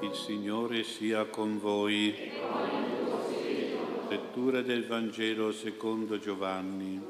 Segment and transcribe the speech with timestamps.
[0.00, 2.14] Il Signore sia con voi.
[4.08, 7.02] Lettura del Vangelo secondo Giovanni.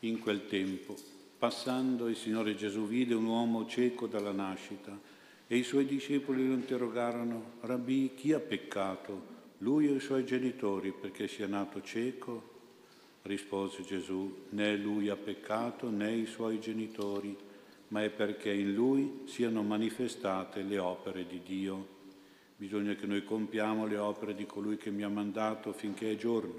[0.00, 0.96] In quel tempo,
[1.38, 5.15] passando, il Signore Gesù vide un uomo cieco dalla nascita
[5.48, 10.92] e i suoi discepoli lo interrogarono, Rabbi, chi ha peccato, lui o i suoi genitori,
[10.92, 12.54] perché sia nato cieco?
[13.22, 17.36] Rispose Gesù, né lui ha peccato né i suoi genitori,
[17.88, 21.94] ma è perché in lui siano manifestate le opere di Dio.
[22.56, 26.54] Bisogna che noi compiamo le opere di colui che mi ha mandato finché è giorno,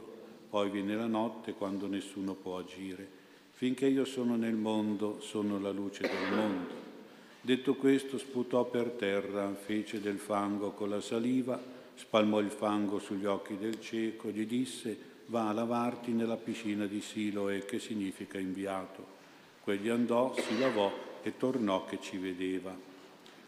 [0.50, 3.08] poi viene la notte quando nessuno può agire.
[3.52, 6.87] Finché io sono nel mondo, sono la luce del mondo.
[7.42, 11.62] Detto questo, sputò per terra, fece del fango con la saliva,
[11.96, 14.98] spalmò il fango sugli occhi del cieco, gli disse,
[15.28, 19.16] va a lavarti nella piscina di Siloe, che significa inviato.
[19.64, 22.76] Quegli andò, si lavò e tornò che ci vedeva.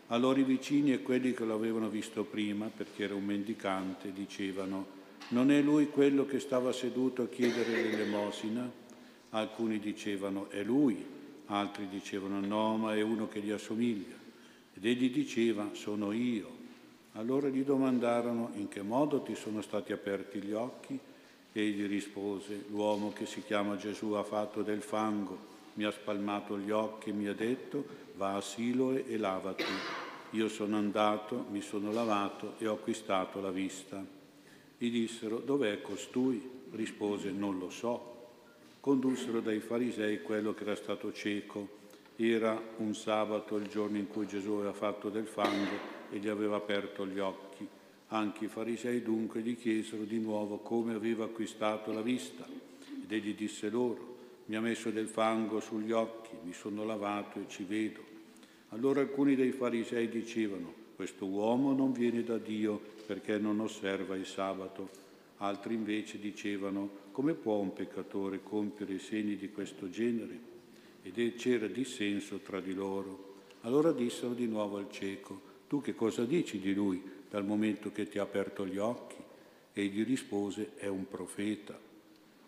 [0.08, 4.98] Allora i vicini e quelli che lo avevano visto prima, perché era un mendicante, dicevano,
[5.30, 8.70] non è lui quello che stava seduto a chiedere l'elemosina?
[9.32, 11.06] Alcuni dicevano, è lui.
[11.52, 14.16] Altri dicevano no, ma è uno che gli assomiglia.
[14.76, 16.58] Ed egli diceva sono io.
[17.14, 20.98] Allora gli domandarono in che modo ti sono stati aperti gli occhi?
[21.52, 25.38] Egli rispose, l'uomo che si chiama Gesù ha fatto del fango,
[25.74, 27.84] mi ha spalmato gli occhi e mi ha detto
[28.16, 29.64] va a Siloe e lavati.
[30.32, 34.06] Io sono andato, mi sono lavato e ho acquistato la vista.
[34.78, 36.58] Gli dissero dov'è costui?
[36.70, 38.19] Rispose non lo so
[38.80, 41.78] condussero dai farisei quello che era stato cieco.
[42.16, 46.58] Era un sabato il giorno in cui Gesù aveva fatto del fango e gli aveva
[46.58, 47.68] aperto gli occhi.
[48.08, 52.46] Anche i farisei dunque gli chiesero di nuovo come aveva acquistato la vista.
[53.04, 57.48] Ed egli disse loro, mi ha messo del fango sugli occhi, mi sono lavato e
[57.48, 58.02] ci vedo.
[58.70, 64.26] Allora alcuni dei farisei dicevano, questo uomo non viene da Dio perché non osserva il
[64.26, 64.90] sabato.
[65.38, 70.48] Altri invece dicevano, come può un peccatore compiere segni di questo genere?
[71.02, 73.36] Ed c'era dissenso tra di loro.
[73.62, 78.08] Allora dissero di nuovo al cieco, tu che cosa dici di lui dal momento che
[78.08, 79.18] ti ha aperto gli occhi?
[79.74, 81.78] Egli rispose, è un profeta.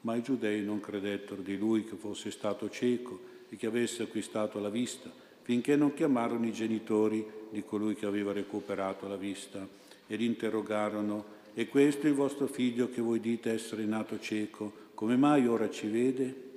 [0.01, 4.59] Ma i giudei non credettero di lui che fosse stato cieco e che avesse acquistato
[4.59, 5.11] la vista,
[5.41, 9.67] finché non chiamarono i genitori di colui che aveva recuperato la vista
[10.07, 15.17] e li interrogarono e questo il vostro figlio che voi dite essere nato cieco, come
[15.17, 16.49] mai ora ci vede?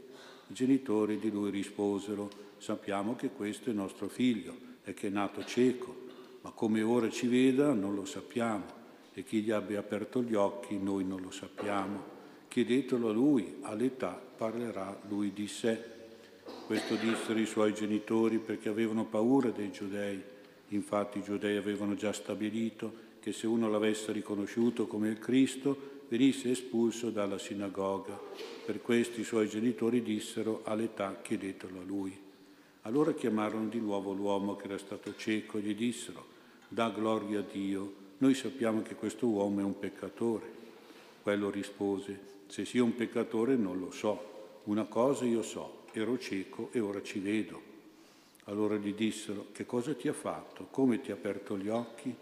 [0.49, 5.45] I genitori di lui risposero, sappiamo che questo è nostro figlio e che è nato
[5.45, 6.03] cieco,
[6.43, 8.83] ma come ora ci veda non lo sappiamo
[9.15, 12.13] e chi gli abbia aperto gli occhi noi non lo sappiamo.
[12.49, 15.93] Chiedetelo a lui, all'età parlerà lui di sé.
[16.67, 20.23] Questo dissero i suoi genitori perché avevano paura dei giudei.
[20.69, 22.93] Infatti i giudei avevano già stabilito
[23.25, 28.21] che se uno l'avesse riconosciuto come il Cristo venisse espulso dalla sinagoga.
[28.67, 32.15] Per questo i suoi genitori dissero all'età chiedetelo a lui.
[32.83, 36.27] Allora chiamarono di nuovo l'uomo che era stato cieco e gli dissero
[36.69, 40.45] da gloria a Dio, noi sappiamo che questo uomo è un peccatore.
[41.23, 46.69] Quello rispose, se sia un peccatore non lo so, una cosa io so, ero cieco
[46.73, 47.59] e ora ci vedo.
[48.45, 50.67] Allora gli dissero, che cosa ti ha fatto?
[50.71, 52.15] Come ti ha aperto gli occhi?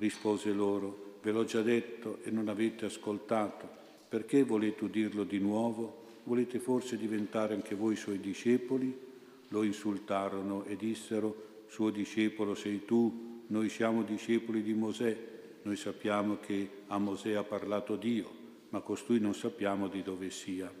[0.00, 3.68] Rispose loro, ve l'ho già detto e non avete ascoltato,
[4.08, 6.04] perché volete udirlo di nuovo?
[6.24, 8.98] Volete forse diventare anche voi suoi discepoli?
[9.48, 15.14] Lo insultarono e dissero, suo discepolo sei tu, noi siamo discepoli di Mosè,
[15.64, 18.30] noi sappiamo che a Mosè ha parlato Dio,
[18.70, 20.72] ma costui non sappiamo di dove sia.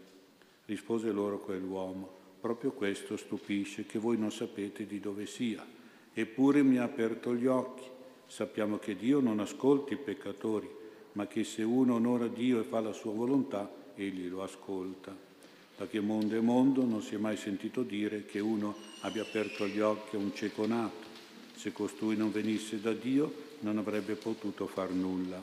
[0.64, 2.10] Rispose loro quell'uomo,
[2.40, 5.62] proprio questo stupisce che voi non sapete di dove sia,
[6.10, 7.98] eppure mi ha aperto gli occhi
[8.30, 10.70] sappiamo che Dio non ascolta i peccatori,
[11.14, 15.14] ma che se uno onora Dio e fa la sua volontà, egli lo ascolta.
[15.76, 19.66] Da che mondo è mondo non si è mai sentito dire che uno abbia aperto
[19.66, 21.08] gli occhi a un cieco nato.
[21.56, 25.42] Se costui non venisse da Dio non avrebbe potuto far nulla.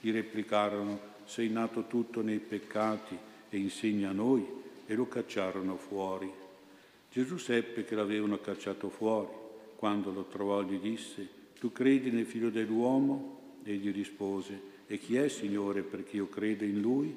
[0.00, 3.18] Gli replicarono, sei nato tutto nei peccati
[3.48, 4.46] e insegna a noi,
[4.86, 6.30] e lo cacciarono fuori.
[7.10, 9.40] Gesù seppe che l'avevano cacciato fuori.
[9.74, 13.60] Quando lo trovò gli disse, tu credi nel figlio dell'uomo?
[13.62, 17.16] Egli rispose, e chi è Signore perché io credo in lui?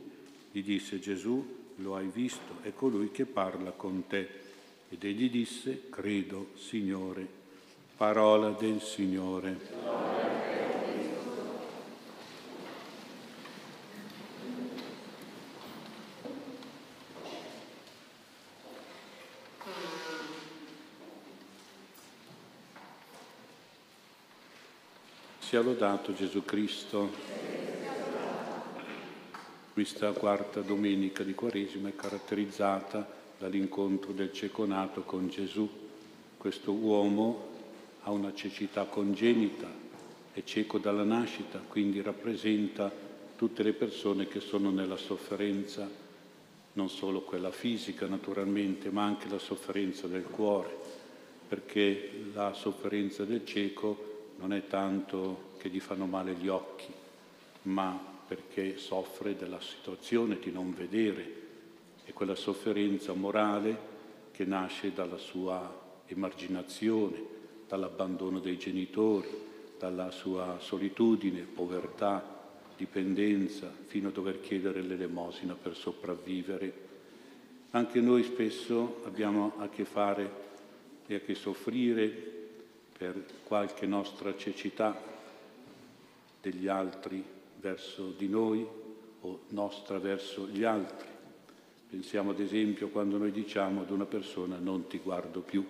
[0.51, 1.43] Gli disse Gesù,
[1.77, 4.29] lo hai visto, è colui che parla con te.
[4.89, 7.27] Ed egli disse, credo, Signore.
[7.97, 10.14] Parola del Signore.
[25.55, 27.09] Sia lodato Gesù Cristo.
[29.71, 33.09] Questa quarta domenica di Quaresima è caratterizzata
[33.39, 34.67] dall'incontro del cieco
[35.05, 35.69] con Gesù.
[36.35, 37.47] Questo uomo
[38.01, 39.71] ha una cecità congenita,
[40.33, 42.91] è cieco dalla nascita, quindi rappresenta
[43.37, 45.89] tutte le persone che sono nella sofferenza,
[46.73, 50.75] non solo quella fisica naturalmente, ma anche la sofferenza del cuore,
[51.47, 56.91] perché la sofferenza del cieco non è tanto che gli fanno male gli occhi,
[57.63, 61.43] ma perché soffre della situazione di non vedere
[62.05, 63.93] e quella sofferenza morale
[64.31, 67.33] che nasce dalla sua emarginazione,
[67.67, 69.27] dall'abbandono dei genitori,
[69.77, 72.33] dalla sua solitudine, povertà,
[72.77, 76.83] dipendenza, fino a dover chiedere l'elemosina per sopravvivere.
[77.71, 80.43] Anche noi spesso abbiamo a che fare
[81.07, 82.34] e a che soffrire
[82.97, 84.97] per qualche nostra cecità
[86.41, 87.23] degli altri
[87.59, 88.65] verso di noi
[89.21, 91.07] o nostra verso gli altri.
[91.89, 95.65] Pensiamo ad esempio quando noi diciamo ad una persona non ti guardo più,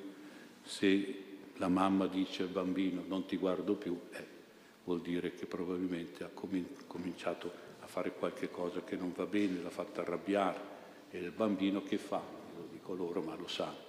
[0.62, 1.24] se
[1.56, 4.26] la mamma dice al bambino non ti guardo più, eh,
[4.84, 6.30] vuol dire che probabilmente ha
[6.88, 10.74] cominciato a fare qualche cosa che non va bene, l'ha fatta arrabbiare
[11.10, 12.22] e il bambino che fa?
[12.56, 13.85] Lo dico loro ma lo sanno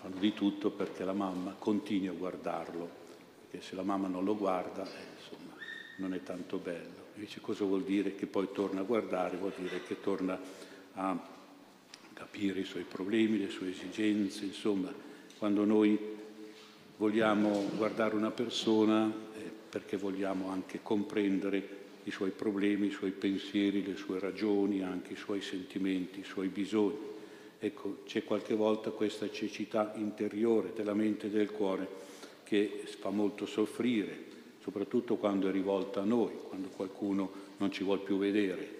[0.00, 2.88] fanno di tutto perché la mamma continui a guardarlo,
[3.50, 5.52] perché se la mamma non lo guarda, eh, insomma,
[5.96, 7.06] non è tanto bello.
[7.14, 9.36] Invece cosa vuol dire che poi torna a guardare?
[9.36, 10.38] Vuol dire che torna
[10.94, 11.36] a
[12.12, 14.92] capire i suoi problemi, le sue esigenze, insomma,
[15.36, 15.98] quando noi
[16.96, 23.84] vogliamo guardare una persona eh, perché vogliamo anche comprendere i suoi problemi, i suoi pensieri,
[23.84, 27.16] le sue ragioni, anche i suoi sentimenti, i suoi bisogni.
[27.60, 31.88] Ecco, c'è qualche volta questa cecità interiore della mente e del cuore
[32.44, 34.16] che fa molto soffrire,
[34.62, 38.76] soprattutto quando è rivolta a noi, quando qualcuno non ci vuole più vedere,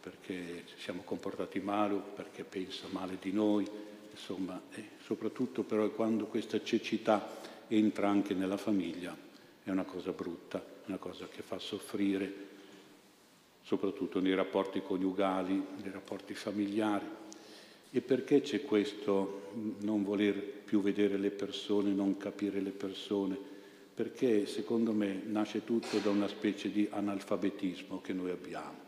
[0.00, 3.68] perché ci siamo comportati male o perché pensa male di noi,
[4.10, 4.60] insomma,
[5.04, 9.16] soprattutto però quando questa cecità entra anche nella famiglia,
[9.64, 12.50] è una cosa brutta, una cosa che fa soffrire,
[13.62, 17.20] soprattutto nei rapporti coniugali, nei rapporti familiari.
[17.94, 19.50] E perché c'è questo
[19.80, 23.36] non voler più vedere le persone, non capire le persone?
[23.94, 28.78] Perché secondo me nasce tutto da una specie di analfabetismo che noi abbiamo.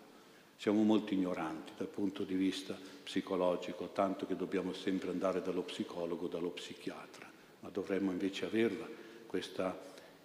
[0.57, 6.27] Siamo molto ignoranti dal punto di vista psicologico, tanto che dobbiamo sempre andare dallo psicologo,
[6.27, 7.31] dallo psichiatra,
[7.61, 8.89] ma dovremmo invece averla
[9.27, 9.79] questa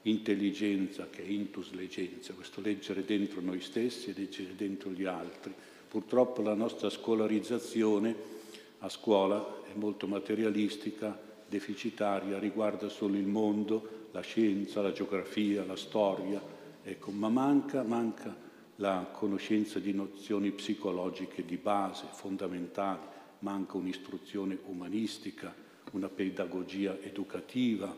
[0.04, 5.54] intelligenza che è intus legenza, questo leggere dentro noi stessi e leggere dentro gli altri.
[5.90, 8.38] Purtroppo la nostra scolarizzazione
[8.80, 11.18] a scuola è molto materialistica,
[11.48, 16.42] deficitaria, riguarda solo il mondo, la scienza, la geografia, la storia,
[16.84, 18.36] ecco, ma manca, manca
[18.78, 23.02] la conoscenza di nozioni psicologiche di base, fondamentali,
[23.40, 25.54] manca un'istruzione umanistica,
[25.92, 27.94] una pedagogia educativa.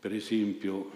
[0.00, 0.90] Per esempio,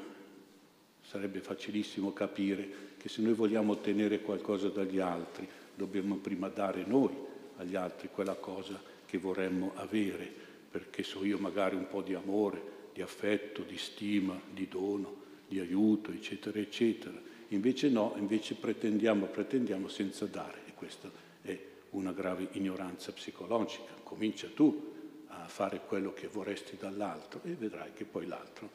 [1.03, 7.15] sarebbe facilissimo capire che se noi vogliamo ottenere qualcosa dagli altri, dobbiamo prima dare noi
[7.57, 10.27] agli altri quella cosa che vorremmo avere,
[10.71, 15.17] perché so io magari un po' di amore, di affetto, di stima, di dono,
[15.47, 17.21] di aiuto, eccetera, eccetera.
[17.49, 21.11] Invece no, invece pretendiamo, pretendiamo senza dare e questa
[21.43, 23.93] è una grave ignoranza psicologica.
[24.03, 24.95] Comincia tu
[25.27, 28.71] a fare quello che vorresti dall'altro e vedrai che poi l'altro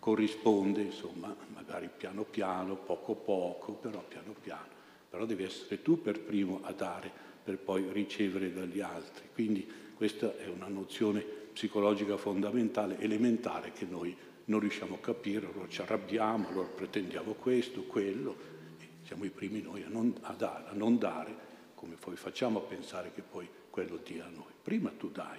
[0.00, 4.76] corrisponde, insomma, magari piano piano, poco poco, però piano piano.
[5.08, 9.24] Però devi essere tu per primo a dare per poi ricevere dagli altri.
[9.32, 14.14] Quindi questa è una nozione psicologica fondamentale, elementare, che noi
[14.44, 18.36] non riusciamo a capire, allora ci arrabbiamo, allora pretendiamo questo, quello,
[19.02, 21.34] siamo i primi noi a non, a dare, a non dare,
[21.74, 24.52] come poi facciamo a pensare che poi quello dia a noi.
[24.62, 25.38] Prima tu dai,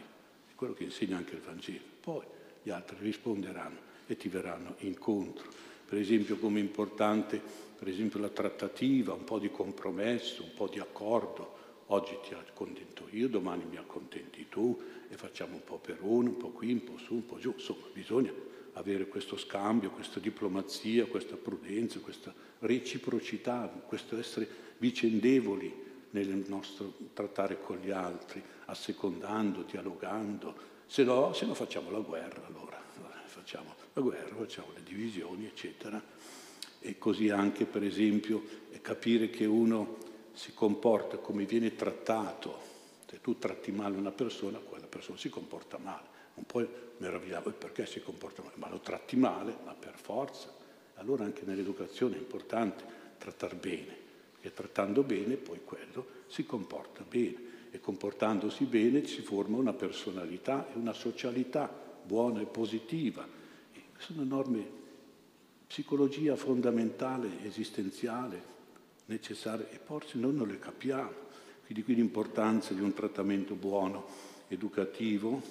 [0.50, 2.24] è quello che insegna anche il Vangelo, poi
[2.64, 5.48] gli altri risponderanno e ti verranno incontro.
[5.86, 7.40] Per esempio come importante,
[7.78, 11.58] per esempio la trattativa, un po' di compromesso, un po' di accordo,
[11.92, 14.80] Oggi ti accontento io, domani mi accontenti tu
[15.10, 17.52] e facciamo un po' per uno, un po' qui, un po' su, un po' giù.
[17.56, 18.32] Insomma, bisogna
[18.74, 27.60] avere questo scambio, questa diplomazia, questa prudenza, questa reciprocità, questo essere vicendevoli nel nostro trattare
[27.60, 30.56] con gli altri, assecondando, dialogando.
[30.86, 32.80] Se no, se no facciamo la guerra allora,
[33.26, 36.00] facciamo la guerra, facciamo le divisioni, eccetera.
[36.82, 38.44] E così anche, per esempio,
[38.82, 39.98] capire che uno
[40.40, 42.58] si comporta come viene trattato,
[43.06, 46.08] se tu tratti male una persona, quella persona si comporta male.
[46.36, 46.66] Non puoi
[47.00, 50.50] meravigliare perché si comporta male, ma lo tratti male, ma per forza.
[50.96, 52.86] Allora anche nell'educazione è importante
[53.18, 53.94] trattare bene,
[54.32, 60.70] perché trattando bene poi quello si comporta bene e comportandosi bene si forma una personalità
[60.74, 61.70] e una socialità
[62.02, 63.28] buona e positiva.
[63.74, 64.66] E sono norme
[65.68, 68.56] psicologia fondamentale, esistenziale,
[69.10, 71.28] necessaria, e forse noi non le capiamo.
[71.66, 74.08] Quindi qui l'importanza di un trattamento buono,
[74.48, 75.42] educativo,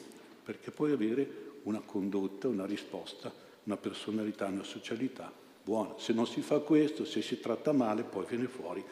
[0.43, 3.33] perché puoi avere una condotta, una risposta,
[3.65, 5.31] una personalità, una socialità
[5.63, 5.95] buona.
[5.99, 8.83] Se non si fa questo, se si tratta male, poi viene fuori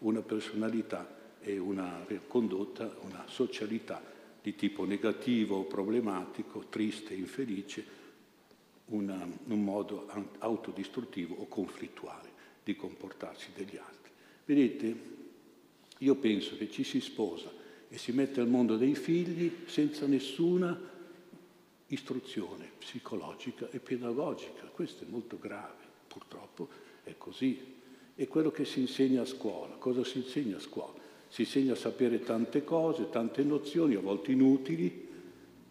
[0.00, 4.02] una personalità e una condotta, una socialità
[4.42, 7.84] di tipo negativo, problematico, triste, infelice,
[8.86, 12.30] una, un modo autodistruttivo o conflittuale
[12.62, 14.05] di comportarsi degli altri.
[14.46, 14.96] Vedete,
[15.98, 17.52] io penso che ci si sposa
[17.88, 20.94] e si mette al mondo dei figli senza nessuna
[21.88, 24.62] istruzione psicologica e pedagogica.
[24.72, 26.68] Questo è molto grave, purtroppo
[27.02, 27.74] è così.
[28.14, 29.74] È quello che si insegna a scuola.
[29.74, 30.94] Cosa si insegna a scuola?
[31.28, 35.08] Si insegna a sapere tante cose, tante nozioni, a volte inutili,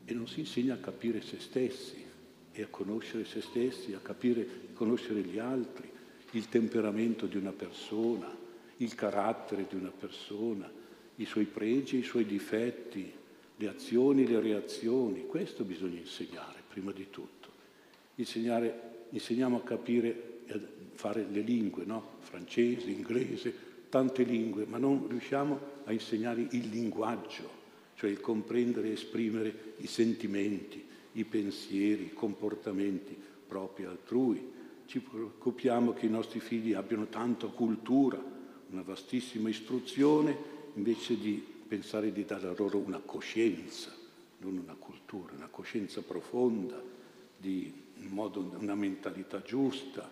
[0.04, 2.04] e non si insegna a capire se stessi
[2.52, 5.90] e a conoscere se stessi, a capire, conoscere gli altri,
[6.32, 8.44] il temperamento di una persona,
[8.78, 10.70] il carattere di una persona,
[11.16, 13.12] i suoi pregi, i suoi difetti,
[13.58, 15.26] le azioni, le reazioni.
[15.26, 17.50] Questo bisogna insegnare prima di tutto.
[18.16, 20.60] Insegnare, insegniamo a capire e a
[20.94, 22.14] fare le lingue, no?
[22.20, 23.54] francese, inglese,
[23.90, 27.50] tante lingue, ma non riusciamo a insegnare il linguaggio,
[27.96, 33.16] cioè il comprendere e esprimere i sentimenti, i pensieri, i comportamenti
[33.48, 34.52] propri altrui.
[34.86, 38.22] Ci preoccupiamo che i nostri figli abbiano tanta cultura,
[38.70, 40.38] una vastissima istruzione,
[40.74, 43.94] invece di pensare di dare loro una coscienza,
[44.40, 46.82] non una cultura, una coscienza profonda,
[47.42, 47.72] un
[48.10, 50.10] modo, una mentalità giusta,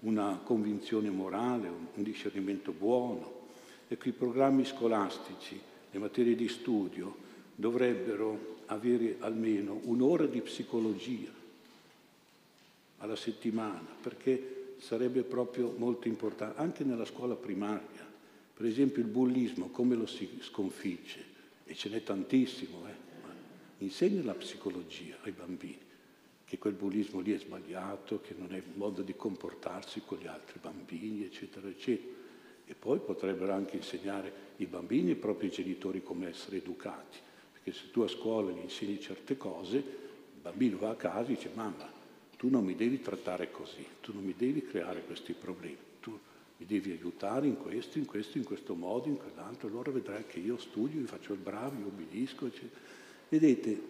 [0.00, 3.40] una convinzione morale, un discernimento buono.
[3.88, 7.16] Ecco, i programmi scolastici, le materie di studio
[7.54, 11.30] dovrebbero avere almeno un'ora di psicologia
[12.98, 18.10] alla settimana, perché sarebbe proprio molto importante, anche nella scuola primaria.
[18.52, 21.24] Per esempio il bullismo, come lo si sconfigge?
[21.64, 23.10] E ce n'è tantissimo, eh?
[23.78, 25.78] Insegna la psicologia ai bambini,
[26.44, 30.26] che quel bullismo lì è sbagliato, che non è un modo di comportarsi con gli
[30.26, 32.20] altri bambini, eccetera, eccetera.
[32.66, 37.18] E poi potrebbero anche insegnare i bambini e i propri genitori come essere educati,
[37.52, 41.34] perché se tu a scuola gli insegni certe cose, il bambino va a casa e
[41.34, 42.00] dice mamma,
[42.42, 46.18] tu non mi devi trattare così, tu non mi devi creare questi problemi, tu
[46.56, 50.40] mi devi aiutare in questo, in questo, in questo modo, in quell'altro, allora vedrai che
[50.40, 52.50] io studio, mi faccio il bravo, io obbedisco.
[53.28, 53.80] Vedete,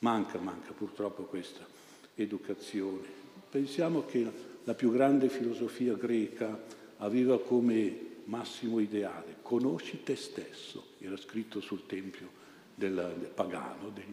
[0.00, 1.66] manca, manca purtroppo questa
[2.14, 3.08] educazione.
[3.48, 4.30] Pensiamo che
[4.64, 6.62] la più grande filosofia greca
[6.98, 12.28] aveva come massimo ideale, conosci te stesso, era scritto sul tempio
[12.74, 14.04] del, del pagano, del,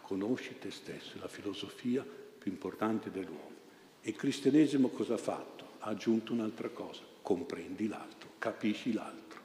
[0.00, 2.04] conosci te stesso, la filosofia
[2.42, 3.60] più importante dell'uomo.
[4.00, 5.64] E il cristianesimo cosa ha fatto?
[5.78, 9.40] Ha aggiunto un'altra cosa, comprendi l'altro, capisci l'altro.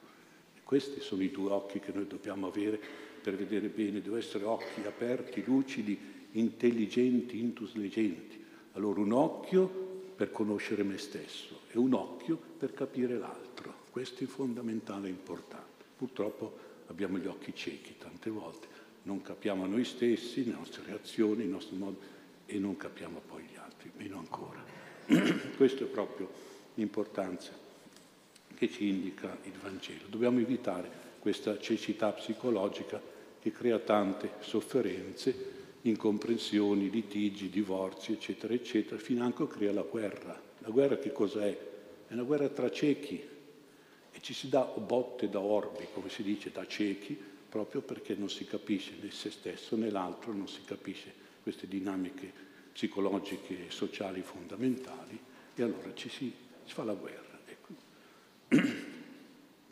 [0.55, 2.79] E questi sono i due occhi che noi dobbiamo avere
[3.21, 5.99] per vedere bene, devono essere occhi aperti, lucidi,
[6.31, 8.43] intelligenti, intelligenti.
[8.73, 9.67] Allora un occhio
[10.15, 13.85] per conoscere me stesso e un occhio per capire l'altro.
[13.91, 15.85] Questo è fondamentale e importante.
[15.95, 18.67] Purtroppo abbiamo gli occhi ciechi tante volte,
[19.03, 22.15] non capiamo noi stessi, le nostre reazioni, il nostro modo
[22.47, 24.63] e non capiamo poi gli altri, meno ancora.
[25.55, 26.29] Questo è proprio
[26.73, 27.51] l'importanza
[28.55, 30.05] che ci indica il Vangelo.
[30.07, 30.89] Dobbiamo evitare
[31.19, 32.99] questa cecità psicologica
[33.39, 40.41] che crea tante sofferenze, incomprensioni, litigi, divorzi, eccetera, eccetera, a crea la guerra.
[40.59, 41.57] La guerra che cos'è?
[42.07, 43.21] È una guerra tra ciechi
[44.11, 47.17] e ci si dà botte da orbi, come si dice, da ciechi,
[47.49, 52.29] proprio perché non si capisce né se stesso né l'altro, non si capisce queste dinamiche
[52.73, 55.17] psicologiche e sociali fondamentali
[55.55, 56.29] e allora ci si,
[56.65, 57.39] si fa la guerra.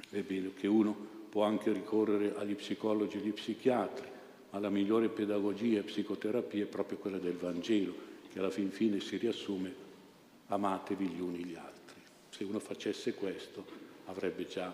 [0.10, 0.96] È bene che uno
[1.27, 4.08] può anche ricorrere agli psicologi e agli psichiatri,
[4.51, 7.94] ma la migliore pedagogia e psicoterapia è proprio quella del Vangelo,
[8.32, 9.74] che alla fin fine si riassume
[10.48, 12.00] amatevi gli uni gli altri.
[12.29, 13.65] Se uno facesse questo
[14.05, 14.74] avrebbe già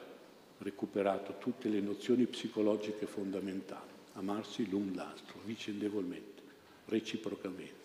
[0.59, 6.40] recuperato tutte le nozioni psicologiche fondamentali, amarsi l'un l'altro, vicendevolmente,
[6.85, 7.79] reciprocamente.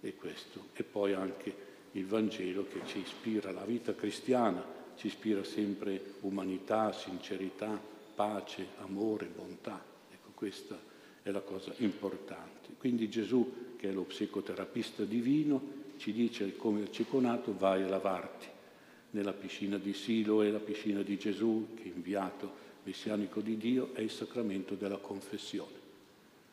[0.00, 0.68] E questo.
[0.74, 4.64] E poi anche il Vangelo che ci ispira la vita cristiana,
[4.96, 7.80] ci ispira sempre umanità, sincerità,
[8.14, 9.82] pace, amore, bontà.
[10.10, 10.78] Ecco, questa
[11.22, 12.74] è la cosa importante.
[12.78, 18.46] Quindi Gesù, che è lo psicoterapista divino, ci dice come il ceconato vai a lavarti
[19.10, 24.00] nella piscina di Siloe, la piscina di Gesù, che è inviato messianico di Dio, è
[24.00, 25.83] il sacramento della confessione.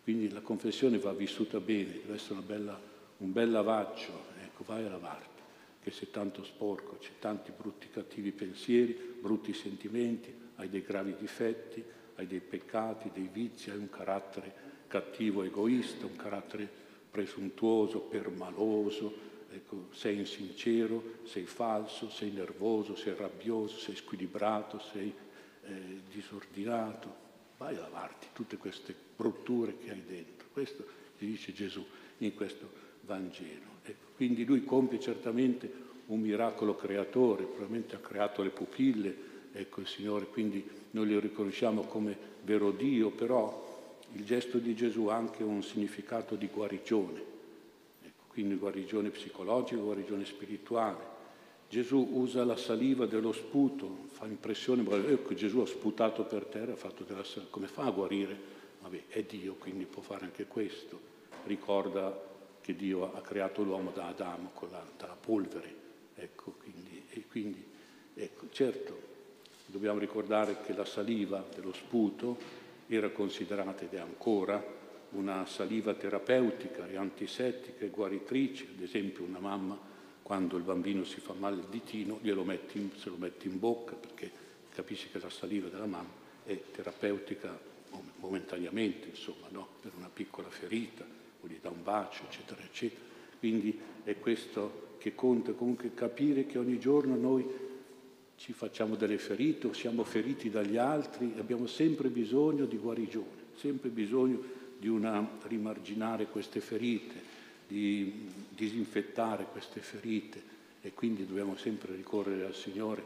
[0.03, 2.79] Quindi la confessione va vissuta bene, deve essere bella,
[3.17, 5.41] un bel lavaggio, ecco, vai a lavarti,
[5.81, 11.84] che sei tanto sporco, c'è tanti brutti cattivi pensieri, brutti sentimenti, hai dei gravi difetti,
[12.15, 16.70] hai dei peccati, dei vizi, hai un carattere cattivo, egoista, un carattere
[17.12, 25.13] presuntuoso, permaloso, ecco, sei insincero, sei falso, sei nervoso, sei rabbioso, sei squilibrato, sei
[25.63, 27.29] eh, disordinato.
[27.62, 30.48] Vai a lavarti tutte queste brutture che hai dentro.
[30.51, 30.84] Questo
[31.20, 31.86] ti dice Gesù
[32.18, 32.68] in questo
[33.01, 33.70] Vangelo.
[33.84, 35.72] Ecco, quindi lui compie certamente
[36.08, 39.15] un miracolo creatore, probabilmente ha creato le pupille,
[39.51, 45.06] ecco il Signore, quindi noi lo riconosciamo come vero Dio, però il gesto di Gesù
[45.06, 47.30] ha anche un significato di guarigione
[48.32, 51.20] quindi guarigione psicologica, guarigione spirituale.
[51.72, 56.75] Gesù usa la saliva dello sputo, fa impressione, ecco Gesù ha sputato per terra, ha
[56.75, 58.38] fatto della saliva, come fa a guarire?
[58.82, 61.00] Vabbè, è Dio, quindi può fare anche questo.
[61.46, 62.13] Ricorda
[62.60, 65.74] che Dio ha creato l'uomo da Adamo con la, dalla polvere,
[66.16, 67.66] ecco, quindi, e quindi,
[68.16, 69.00] ecco, certo,
[69.68, 72.38] dobbiamo ricordare che la saliva dello sputo
[72.90, 74.62] era considerata ed è ancora
[75.12, 79.90] una saliva terapeutica e antisettica e guaritrice, ad esempio una mamma
[80.31, 83.59] quando il bambino si fa male il ditino glielo metti in, se lo mette in
[83.59, 84.31] bocca perché
[84.73, 86.07] capisce che la saliva della mamma
[86.45, 87.59] è terapeutica
[88.15, 89.67] momentaneamente, insomma, no?
[89.81, 91.05] per una piccola ferita,
[91.41, 93.01] o gli dà un bacio, eccetera, eccetera.
[93.39, 97.45] Quindi è questo che conta, comunque capire che ogni giorno noi
[98.38, 103.89] ci facciamo delle ferite o siamo feriti dagli altri, abbiamo sempre bisogno di guarigione, sempre
[103.89, 104.41] bisogno
[104.79, 107.22] di una, rimarginare queste ferite,
[107.67, 110.42] di disinfettare queste ferite
[110.81, 113.03] e quindi dobbiamo sempre ricorrere al Signore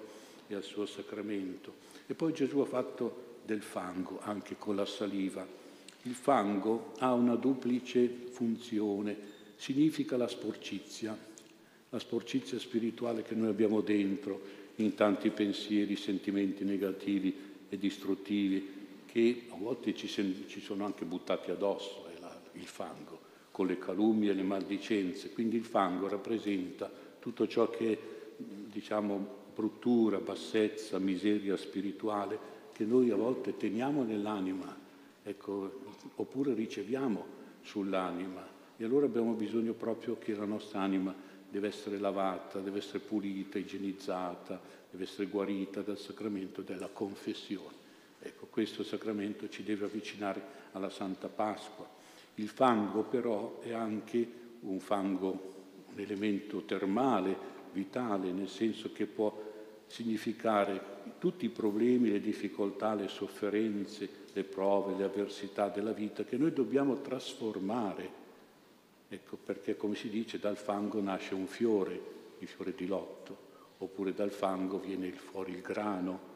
[0.48, 1.74] e al suo sacramento.
[2.08, 5.46] E poi Gesù ha fatto del fango anche con la saliva.
[6.04, 9.18] Il fango ha una duplice funzione,
[9.56, 11.18] significa la sporcizia,
[11.90, 17.34] la sporcizia spirituale che noi abbiamo dentro in tanti pensieri, sentimenti negativi
[17.70, 18.74] e distruttivi
[19.06, 20.08] che a volte ci,
[20.60, 22.06] sono anche buttati addosso,
[22.56, 23.20] il fango,
[23.56, 25.32] con le calunnie e le maldicenze.
[25.32, 27.98] Quindi il fango rappresenta tutto ciò che
[28.36, 32.38] diciamo, bruttura, bassezza, miseria spirituale,
[32.74, 34.76] che noi a volte teniamo nell'anima,
[35.24, 35.84] ecco,
[36.16, 37.26] oppure riceviamo
[37.62, 38.46] sull'anima.
[38.76, 41.16] E allora abbiamo bisogno proprio che la nostra anima
[41.50, 44.60] deve essere lavata, deve essere pulita, igienizzata,
[44.92, 47.74] deve essere guarita dal sacramento della confessione.
[48.20, 50.42] Ecco, questo sacramento ci deve avvicinare
[50.74, 51.95] alla Santa Pasqua.
[52.36, 54.28] Il fango però è anche
[54.62, 55.54] un fango,
[55.94, 59.44] un elemento termale, vitale, nel senso che può
[59.88, 66.38] significare tutti i problemi, le difficoltà, le sofferenze, le prove, le avversità della vita che
[66.38, 68.24] noi dobbiamo trasformare.
[69.08, 73.38] Ecco perché, come si dice, dal fango nasce un fiore, il fiore di lotto,
[73.78, 76.34] oppure dal fango viene fuori il grano,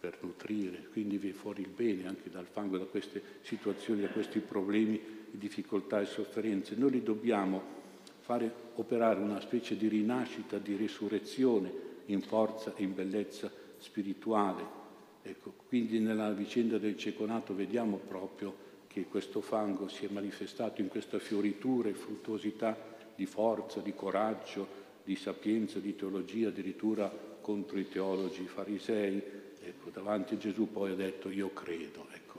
[0.00, 4.38] per nutrire, quindi viene fuori il bene anche dal fango, da queste situazioni, da questi
[4.40, 4.98] problemi,
[5.32, 6.74] difficoltà e sofferenze.
[6.76, 7.78] Noi li dobbiamo
[8.20, 14.78] fare operare una specie di rinascita, di risurrezione in forza e in bellezza spirituale.
[15.22, 20.88] Ecco, quindi nella vicenda del ceconato vediamo proprio che questo fango si è manifestato in
[20.88, 22.76] questa fioritura e fruttuosità
[23.14, 29.22] di forza, di coraggio, di sapienza, di teologia, addirittura contro i teologi farisei,
[29.62, 32.29] Ecco, davanti a Gesù poi ha detto io credo, ecco,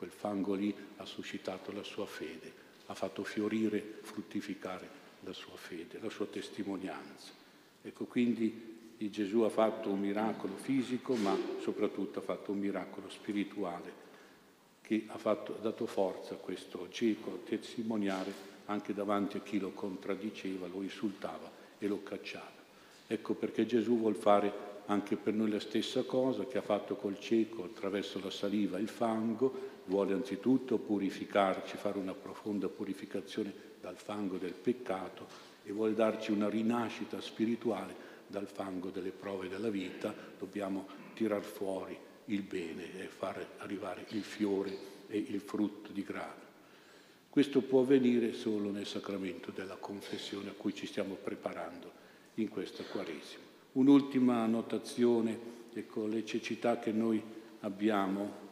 [0.00, 2.50] quel fango lì ha suscitato la sua fede,
[2.86, 4.88] ha fatto fiorire, fruttificare
[5.24, 7.32] la sua fede, la sua testimonianza.
[7.82, 13.92] Ecco, quindi Gesù ha fatto un miracolo fisico, ma soprattutto ha fatto un miracolo spirituale
[14.80, 18.32] che ha, fatto, ha dato forza a questo cieco a testimoniare
[18.66, 22.56] anche davanti a chi lo contraddiceva, lo insultava e lo cacciava.
[23.06, 27.20] Ecco perché Gesù vuol fare anche per noi la stessa cosa che ha fatto col
[27.20, 33.96] cieco attraverso la saliva e il fango, vuole anzitutto purificarci, fare una profonda purificazione dal
[33.96, 35.26] fango del peccato
[35.62, 41.96] e vuole darci una rinascita spirituale dal fango delle prove della vita, dobbiamo tirar fuori
[42.26, 44.76] il bene e far arrivare il fiore
[45.06, 46.48] e il frutto di grano.
[47.30, 51.92] Questo può avvenire solo nel sacramento della confessione a cui ci stiamo preparando
[52.34, 53.49] in questa Quaresima.
[53.72, 55.38] Un'ultima notazione,
[55.72, 57.22] ecco, le cecità che noi
[57.60, 58.48] abbiamo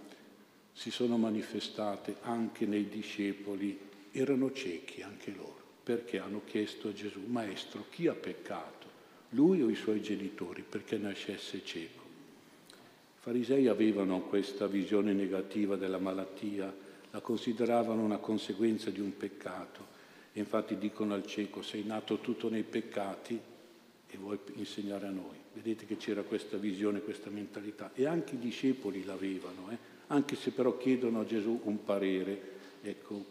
[0.72, 3.76] si sono manifestate anche nei discepoli,
[4.12, 8.86] erano ciechi anche loro, perché hanno chiesto a Gesù, Maestro, chi ha peccato?
[9.30, 12.04] Lui o i suoi genitori perché nascesse cieco?
[12.68, 16.72] I farisei avevano questa visione negativa della malattia,
[17.10, 19.96] la consideravano una conseguenza di un peccato.
[20.34, 23.56] Infatti dicono al cieco, sei nato tutto nei peccati
[24.10, 25.36] e vuoi insegnare a noi.
[25.52, 27.90] Vedete che c'era questa visione, questa mentalità.
[27.94, 29.76] E anche i discepoli l'avevano, eh?
[30.08, 32.40] anche se però chiedono a Gesù un parere,
[32.82, 33.24] ecco,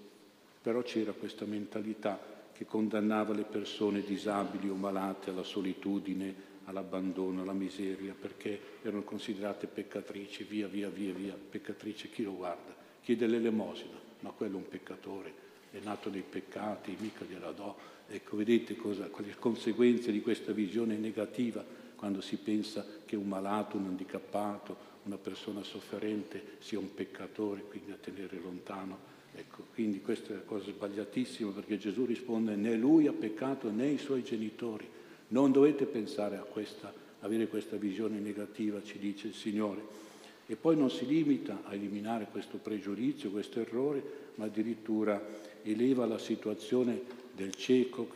[0.62, 7.54] però c'era questa mentalità che condannava le persone disabili o malate alla solitudine, all'abbandono, alla
[7.54, 12.76] miseria, perché erano considerate peccatrici, via, via, via, via, peccatrice, chi lo guarda?
[13.02, 17.76] Chiede l'elemosina, ma quello è un peccatore, è nato dei peccati, mica gliela do.
[18.10, 21.64] Ecco, vedete cosa, quali conseguenze di questa visione negativa
[21.96, 27.92] quando si pensa che un malato, un handicappato, una persona sofferente sia un peccatore, quindi
[27.92, 29.16] a tenere lontano.
[29.34, 33.88] Ecco, quindi questa è una cosa sbagliatissima perché Gesù risponde né lui ha peccato né
[33.88, 34.88] i suoi genitori.
[35.30, 40.06] Non dovete pensare a questa, avere questa visione negativa, ci dice il Signore.
[40.50, 44.02] E poi non si limita a eliminare questo pregiudizio, questo errore,
[44.36, 45.22] ma addirittura
[45.62, 47.02] eleva la situazione
[47.36, 48.08] del cieco,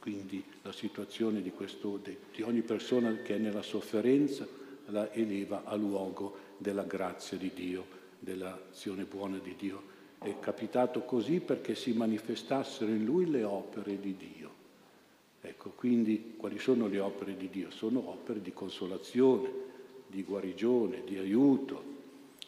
[0.00, 4.46] quindi la situazione di, questo, di ogni persona che è nella sofferenza,
[4.86, 7.84] la eleva a luogo della grazia di Dio,
[8.18, 9.90] dell'azione buona di Dio.
[10.18, 14.50] È capitato così perché si manifestassero in lui le opere di Dio.
[15.40, 17.70] Ecco, quindi quali sono le opere di Dio?
[17.70, 19.70] Sono opere di consolazione,
[20.12, 21.90] di guarigione, di aiuto.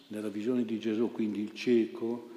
[0.09, 2.31] Nella visione di Gesù, quindi il cieco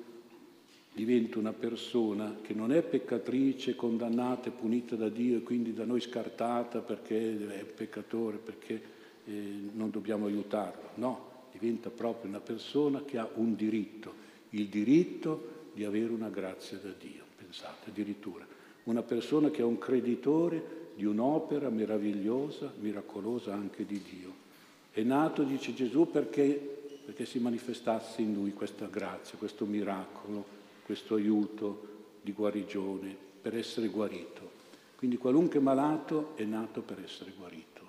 [0.94, 5.84] diventa una persona che non è peccatrice, condannata e punita da Dio e quindi da
[5.84, 8.82] noi scartata perché è peccatore, perché
[9.26, 10.92] eh, non dobbiamo aiutarlo.
[10.96, 14.14] No, diventa proprio una persona che ha un diritto,
[14.52, 18.56] il diritto di avere una grazia da Dio, pensate addirittura
[18.88, 24.46] una persona che è un creditore di un'opera meravigliosa, miracolosa anche di Dio.
[24.98, 26.60] È nato, dice Gesù, perché,
[27.06, 30.44] perché si manifestasse in lui questa grazia, questo miracolo,
[30.84, 34.50] questo aiuto di guarigione, per essere guarito.
[34.96, 37.82] Quindi qualunque malato è nato per essere guarito.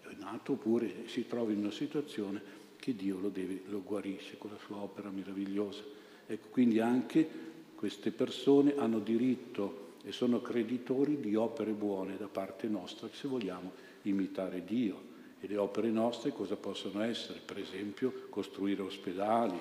[0.00, 2.40] È nato oppure si trova in una situazione
[2.76, 5.82] che Dio lo, deve, lo guarisce con la sua opera meravigliosa.
[6.26, 7.28] Ecco, quindi anche
[7.74, 13.72] queste persone hanno diritto e sono creditori di opere buone da parte nostra se vogliamo
[14.04, 15.12] imitare Dio.
[15.40, 17.40] E le opere nostre cosa possono essere?
[17.44, 19.60] Per esempio costruire ospedali,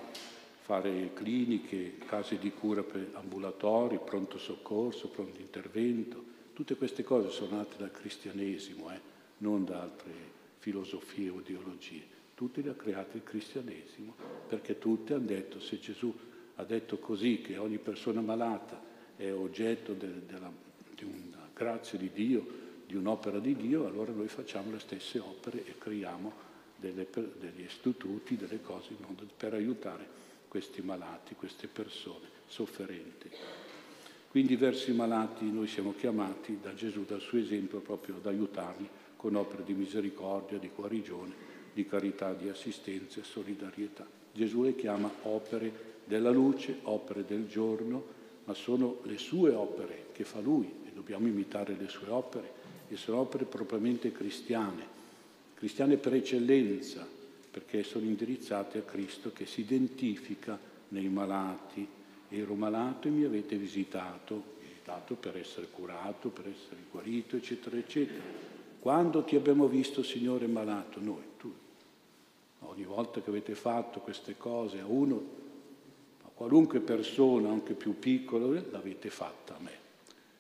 [0.62, 6.23] fare cliniche, case di cura per ambulatori, pronto soccorso, pronto intervento.
[6.53, 8.99] Tutte queste cose sono nate dal cristianesimo, eh?
[9.39, 10.12] non da altre
[10.59, 12.12] filosofie o ideologie.
[12.33, 14.15] Tutte le ha create il cristianesimo,
[14.47, 16.13] perché tutte hanno detto, se Gesù
[16.55, 18.81] ha detto così, che ogni persona malata
[19.17, 20.51] è oggetto de, de la,
[20.95, 22.62] di una grazia di Dio,
[22.93, 26.32] di un'opera di Dio, allora noi facciamo le stesse opere e creiamo
[26.75, 27.08] delle,
[27.39, 28.89] degli istituti, delle cose
[29.36, 30.06] per aiutare
[30.47, 33.32] questi malati, queste persone sofferenti.
[34.29, 38.88] Quindi verso i malati noi siamo chiamati da Gesù, dal suo esempio, proprio ad aiutarli
[39.15, 41.34] con opere di misericordia, di guarigione,
[41.73, 44.06] di carità, di assistenza e solidarietà.
[44.32, 48.06] Gesù le chiama opere della luce, opere del giorno,
[48.43, 52.62] ma sono le sue opere che fa lui e dobbiamo imitare le sue opere
[52.93, 54.86] e sono opere propriamente cristiane,
[55.56, 57.08] cristiane per eccellenza,
[57.51, 60.58] perché sono indirizzate a Cristo che si identifica
[60.89, 61.88] nei malati.
[62.29, 68.23] Ero malato e mi avete visitato, visitato per essere curato, per essere guarito, eccetera, eccetera.
[68.79, 70.99] Quando ti abbiamo visto, Signore, malato?
[70.99, 71.53] Noi, tu.
[72.60, 75.41] Ogni volta che avete fatto queste cose a uno
[76.34, 79.71] qualunque persona, anche più piccola, l'avete fatta a me.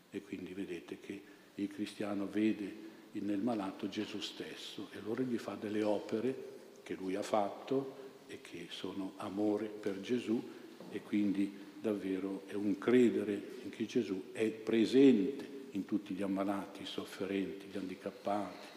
[0.09, 1.21] E quindi vedete che
[1.55, 7.15] il cristiano vede nel malato Gesù stesso e allora gli fa delle opere che lui
[7.15, 10.41] ha fatto e che sono amore per Gesù
[10.89, 16.83] e quindi davvero è un credere in che Gesù è presente in tutti gli ammalati,
[16.83, 18.67] i sofferenti, gli handicappati,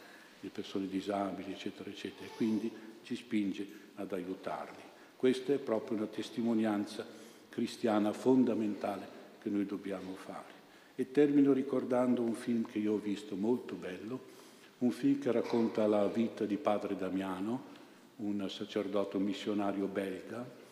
[0.41, 2.71] le persone disabili, eccetera, eccetera, e quindi
[3.03, 4.83] ci spinge ad aiutarli.
[5.17, 7.07] Questa è proprio una testimonianza
[7.49, 9.09] cristiana fondamentale
[9.41, 10.56] che noi dobbiamo fare.
[10.99, 14.35] E termino ricordando un film che io ho visto molto bello,
[14.79, 17.75] un film che racconta la vita di padre Damiano,
[18.17, 20.65] un sacerdote missionario belga,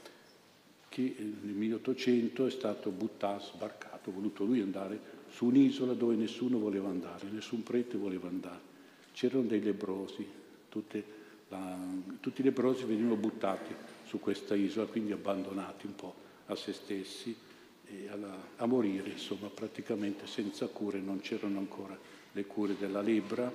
[0.89, 6.59] che nel 1800 è stato buttato, sbarcato, ha voluto lui andare su un'isola dove nessuno
[6.59, 8.73] voleva andare, nessun prete voleva andare.
[9.13, 10.27] C'erano dei lebrosi,
[11.49, 11.77] la,
[12.21, 16.15] tutti i lebrosi venivano buttati su questa isola, quindi abbandonati un po'
[16.47, 17.37] a se stessi
[18.11, 21.97] alla, a morire, insomma, praticamente senza cure, non c'erano ancora
[22.33, 23.53] le cure della lebbra.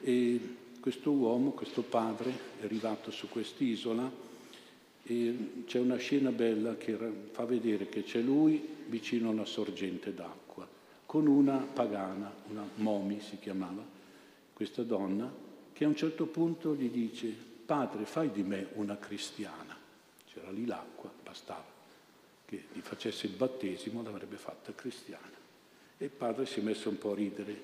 [0.00, 0.40] E
[0.80, 4.28] questo uomo, questo padre, è arrivato su quest'isola
[5.02, 6.96] e c'è una scena bella che
[7.32, 10.66] fa vedere che c'è lui vicino a una sorgente d'acqua,
[11.06, 13.84] con una pagana, una momi si chiamava,
[14.52, 15.32] questa donna,
[15.72, 17.34] che a un certo punto gli dice,
[17.64, 19.76] padre, fai di me una cristiana.
[20.32, 21.79] C'era lì l'acqua, bastava
[22.50, 25.38] che gli facesse il battesimo, l'avrebbe fatta cristiana.
[25.96, 27.62] E il padre si è messo un po' a ridere,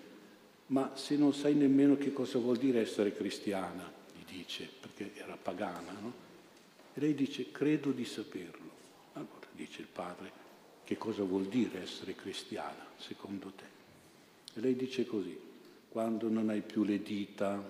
[0.69, 5.37] ma se non sai nemmeno che cosa vuol dire essere cristiana, gli dice, perché era
[5.37, 6.13] pagana, no?
[6.95, 8.71] E lei dice, credo di saperlo.
[9.15, 10.31] Allora dice il padre,
[10.85, 13.65] che cosa vuol dire essere cristiana, secondo te?
[14.55, 15.37] E lei dice così,
[15.89, 17.61] quando non hai più le dita,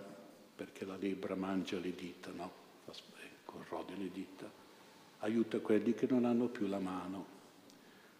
[0.55, 2.65] perché la lebbra mangia le dita, no?
[3.47, 4.51] Corrode le dita,
[5.27, 7.35] aiuta quelli che non hanno più la mano.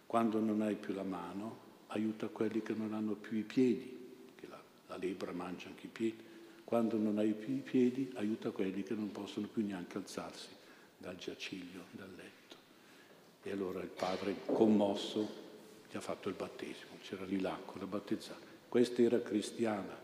[0.05, 3.97] Quando non hai più la mano, aiuta quelli che non hanno più i piedi,
[4.35, 6.25] che la, la lebbra mangia anche i piedi.
[6.63, 10.49] Quando non hai più i piedi, aiuta quelli che non possono più neanche alzarsi
[10.97, 12.55] dal giaciglio, dal letto.
[13.43, 15.45] E allora il padre, commosso,
[15.89, 18.45] gli ha fatto il battesimo, c'era lì l'acqua, l'ha battezzata.
[18.67, 19.97] Questa era cristiana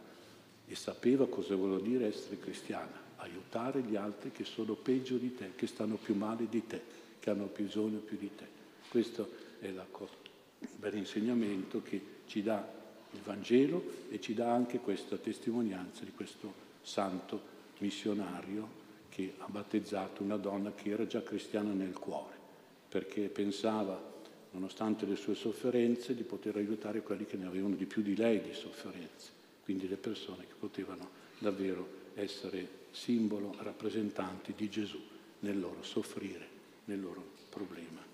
[0.66, 5.52] e sapeva cosa voleva dire essere cristiana aiutare gli altri che sono peggio di te,
[5.56, 6.82] che stanno più male di te,
[7.20, 8.46] che hanno bisogno più di te.
[8.88, 12.82] Questo è il bel insegnamento che ci dà
[13.12, 20.24] il Vangelo e ci dà anche questa testimonianza di questo santo missionario che ha battezzato
[20.24, 22.36] una donna che era già cristiana nel cuore,
[22.90, 24.02] perché pensava,
[24.52, 28.42] nonostante le sue sofferenze, di poter aiutare quelli che ne avevano di più di lei
[28.42, 29.30] di sofferenze,
[29.64, 35.02] quindi le persone che potevano davvero essere simbolo rappresentanti di Gesù
[35.40, 36.48] nel loro soffrire,
[36.86, 38.13] nel loro problema.